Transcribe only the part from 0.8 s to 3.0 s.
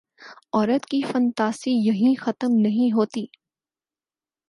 کی فنتاسی یہیں ختم نہیں